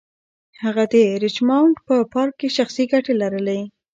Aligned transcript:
هغه 0.63 0.83
د 0.93 0.95
ریچمونډ 1.23 1.75
په 1.87 1.95
پارک 2.13 2.33
کې 2.39 2.49
شخصي 2.57 2.83
ګټې 2.91 3.13
لرلې. 3.21 3.59